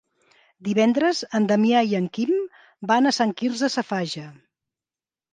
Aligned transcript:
Divendres 0.67 1.17
en 1.39 1.43
Damià 1.51 1.83
i 1.91 1.93
en 1.99 2.07
Quim 2.17 2.31
van 2.91 3.09
a 3.09 3.11
Sant 3.19 3.33
Quirze 3.41 3.69
Safaja. 3.75 4.25